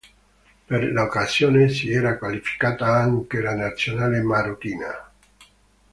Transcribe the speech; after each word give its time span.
Per 0.65 0.83
l'occasione 0.93 1.69
si 1.69 1.91
era 1.91 2.17
qualificata 2.17 2.87
anche 2.87 3.39
la 3.39 3.53
nazionale 3.53 4.19
marocchina. 4.23 5.13